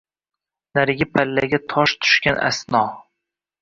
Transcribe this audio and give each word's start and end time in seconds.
Narigi 0.77 1.07
pallaga 1.19 1.61
tosh 1.77 1.97
tushgan 2.01 2.45
asno! 2.53 2.87